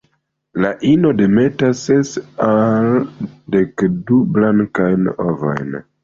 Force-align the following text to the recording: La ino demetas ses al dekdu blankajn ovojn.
La 0.63 0.69
ino 0.91 1.09
demetas 1.17 1.83
ses 1.89 2.13
al 2.45 2.87
dekdu 3.57 4.17
blankajn 4.39 5.11
ovojn. 5.27 5.77